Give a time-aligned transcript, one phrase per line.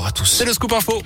[0.00, 0.24] bonjour à tous.
[0.24, 1.02] C'est le scoop info.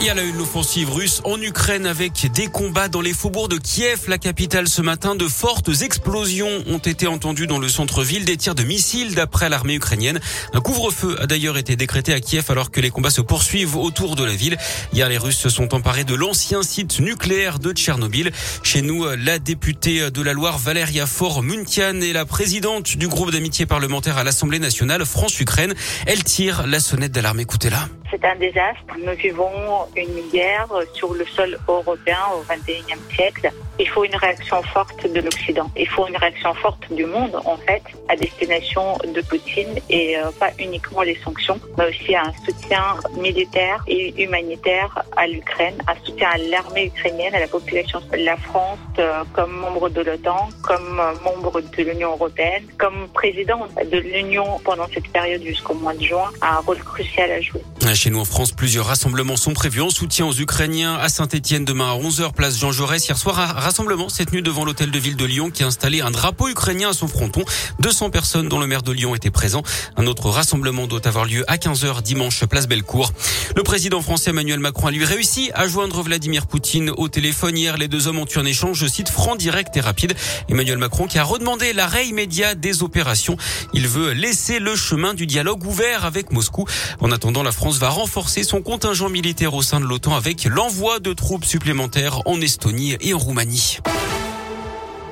[0.00, 3.48] Il y a là une offensive russe en Ukraine avec des combats dans les faubourgs
[3.48, 5.16] de Kiev, la capitale ce matin.
[5.16, 9.74] De fortes explosions ont été entendues dans le centre-ville, des tirs de missiles d'après l'armée
[9.74, 10.20] ukrainienne.
[10.54, 14.14] Un couvre-feu a d'ailleurs été décrété à Kiev alors que les combats se poursuivent autour
[14.14, 14.56] de la ville.
[14.92, 18.30] Hier, les Russes se sont emparés de l'ancien site nucléaire de Tchernobyl.
[18.62, 23.66] Chez nous, la députée de la Loire, Valéria Faure-Muntian, et la présidente du groupe d'amitié
[23.66, 25.74] parlementaire à l'Assemblée nationale, France-Ukraine.
[26.06, 27.40] Elle tire la sonnette d'alarme.
[27.40, 27.88] Écoutez-la.
[28.10, 28.94] C'est un désastre.
[28.98, 33.50] Nous vivons une guerre sur le sol européen au XXIe siècle.
[33.78, 35.70] Il faut une réaction forte de l'Occident.
[35.76, 40.30] Il faut une réaction forte du monde, en fait, à destination de Poutine et euh,
[40.40, 46.28] pas uniquement les sanctions, mais aussi un soutien militaire et humanitaire à l'Ukraine, un soutien
[46.30, 48.00] à l'armée ukrainienne, à la population.
[48.16, 53.66] La France, euh, comme membre de l'OTAN, comme euh, membre de l'Union européenne, comme président
[53.92, 57.62] de l'Union pendant cette période jusqu'au mois de juin, a un rôle crucial à jouer.
[57.98, 61.90] Chez nous en France, plusieurs rassemblements sont prévus en soutien aux Ukrainiens à Saint-Etienne demain
[61.90, 63.04] à 11h, place Jean Jaurès.
[63.04, 66.00] Hier soir, un rassemblement s'est tenu devant l'hôtel de ville de Lyon qui a installé
[66.00, 67.42] un drapeau ukrainien à son fronton.
[67.80, 69.64] 200 personnes dont le maire de Lyon était présent.
[69.96, 73.12] Un autre rassemblement doit avoir lieu à 15h dimanche, place Bellecour.
[73.56, 77.56] Le président français Emmanuel Macron a lui réussi à joindre Vladimir Poutine au téléphone.
[77.56, 80.14] Hier, les deux hommes ont eu un échange, je cite, franc, direct et rapide.
[80.48, 83.36] Emmanuel Macron qui a redemandé l'arrêt immédiat des opérations.
[83.74, 86.64] Il veut laisser le chemin du dialogue ouvert avec Moscou.
[87.00, 90.98] En attendant, la France va renforcer son contingent militaire au sein de l'OTAN avec l'envoi
[90.98, 93.78] de troupes supplémentaires en Estonie et en Roumanie.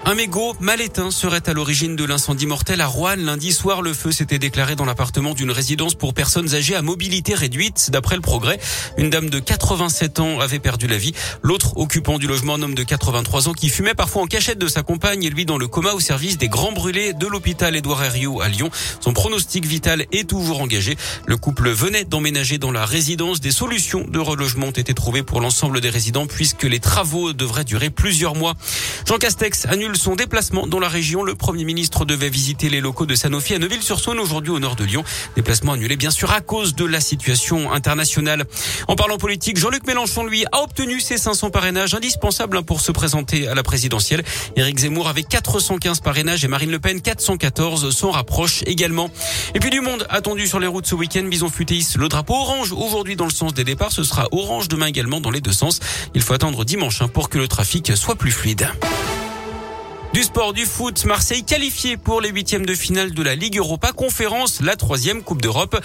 [0.09, 3.17] Un mégot mal éteint serait à l'origine de l'incendie mortel à Rouen.
[3.17, 7.35] Lundi soir, le feu s'était déclaré dans l'appartement d'une résidence pour personnes âgées à mobilité
[7.35, 7.91] réduite.
[7.91, 8.61] D'après le progrès,
[8.99, 11.13] une dame de 87 ans avait perdu la vie.
[11.43, 14.69] L'autre occupant du logement, un homme de 83 ans qui fumait parfois en cachette de
[14.69, 18.05] sa compagne et lui dans le coma au service des grands brûlés de l'hôpital Édouard
[18.05, 18.71] Herriot à Lyon.
[19.01, 20.97] Son pronostic vital est toujours engagé.
[21.27, 23.41] Le couple venait d'emménager dans la résidence.
[23.41, 27.65] Des solutions de relogement ont été trouvées pour l'ensemble des résidents puisque les travaux devraient
[27.65, 28.55] durer plusieurs mois.
[29.05, 31.25] Jean Castex annule son déplacement dans la région.
[31.25, 34.85] Le Premier ministre devait visiter les locaux de Sanofi à Neuville-sur-Saône aujourd'hui au nord de
[34.85, 35.03] Lyon.
[35.35, 38.45] Déplacement annulé bien sûr à cause de la situation internationale.
[38.89, 43.49] En parlant politique, Jean-Luc Mélenchon lui a obtenu ses 500 parrainages indispensables pour se présenter
[43.49, 44.23] à la présidentielle.
[44.57, 49.11] Éric Zemmour avec 415 parrainages et Marine Le Pen 414 s'en rapproche également.
[49.55, 51.25] Et puis du monde attendu sur les routes ce week-end.
[51.25, 53.93] Bison Futéis, le drapeau orange aujourd'hui dans le sens des départs.
[53.93, 55.81] Ce sera orange demain également dans les deux sens.
[56.15, 58.69] Il faut attendre dimanche hein, pour que le trafic soit plus fluide.
[60.17, 63.93] Du sport, du foot, Marseille qualifié pour les huitièmes de finale de la Ligue Europa
[63.93, 65.79] Conférence, la troisième Coupe d'Europe.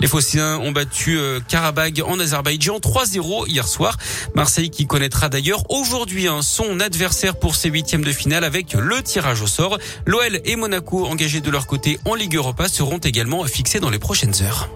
[0.00, 3.96] Les Phocéens ont battu euh, Karabag en Azerbaïdjan 3-0 hier soir.
[4.34, 9.40] Marseille qui connaîtra d'ailleurs aujourd'hui son adversaire pour ces huitièmes de finale avec le tirage
[9.40, 9.78] au sort.
[10.04, 14.00] L'OL et Monaco engagés de leur côté en Ligue Europa seront également fixés dans les
[14.00, 14.68] prochaines heures.